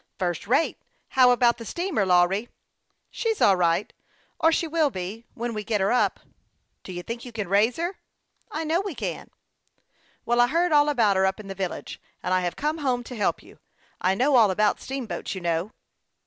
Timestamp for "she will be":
4.51-5.25